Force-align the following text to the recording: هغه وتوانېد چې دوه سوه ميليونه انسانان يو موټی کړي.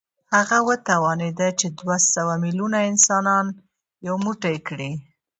هغه 0.35 0.57
وتوانېد 0.67 1.39
چې 1.59 1.67
دوه 1.79 1.97
سوه 2.13 2.33
ميليونه 2.43 2.79
انسانان 2.91 3.45
يو 4.07 4.15
موټی 4.25 4.55
کړي. 4.67 4.91